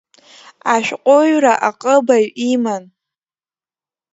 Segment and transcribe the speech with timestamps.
[0.73, 2.83] Ашәҟәҩҩра аҟыбаҩ иман.